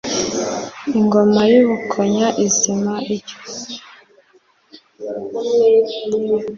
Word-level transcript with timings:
Ingoma 0.99 1.41
y'u 1.51 1.63
Bukonya 1.67 2.27
izima 2.45 2.93
ityo. 3.15 3.37